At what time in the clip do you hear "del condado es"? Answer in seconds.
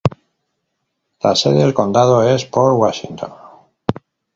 1.59-2.43